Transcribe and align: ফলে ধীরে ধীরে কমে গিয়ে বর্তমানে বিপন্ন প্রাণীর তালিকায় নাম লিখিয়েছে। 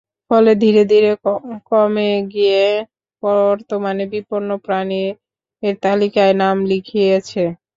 ফলে 0.31 0.51
ধীরে 0.63 0.83
ধীরে 0.91 1.11
কমে 1.69 2.11
গিয়ে 2.33 2.63
বর্তমানে 3.23 4.03
বিপন্ন 4.13 4.49
প্রাণীর 4.65 5.11
তালিকায় 5.83 6.33
নাম 6.41 6.57
লিখিয়েছে। 6.71 7.43